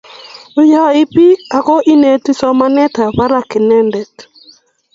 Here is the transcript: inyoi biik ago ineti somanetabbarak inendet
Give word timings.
inyoi 0.61 1.01
biik 1.13 1.39
ago 1.57 1.75
ineti 1.93 2.31
somanetabbarak 2.39 3.49
inendet 3.59 4.15